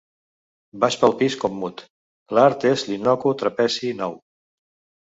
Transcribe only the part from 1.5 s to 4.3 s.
mut: l'art és l'innocu trapezi nou».